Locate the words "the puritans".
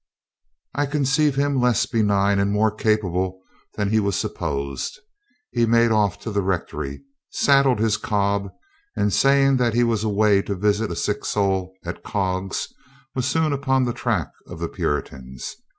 14.57-15.55